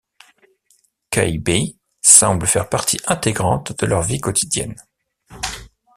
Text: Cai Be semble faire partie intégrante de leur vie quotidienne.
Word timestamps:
Cai 1.11 1.37
Be 1.37 1.75
semble 2.01 2.47
faire 2.47 2.69
partie 2.69 2.99
intégrante 3.05 3.79
de 3.79 3.85
leur 3.85 4.01
vie 4.01 4.19
quotidienne. 4.19 4.73